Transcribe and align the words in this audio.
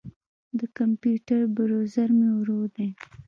د 0.59 0.61
کمپیوټر 0.77 1.41
بروزر 1.55 2.09
مې 2.19 2.29
ورو 2.37 2.61
دی. 2.75 2.89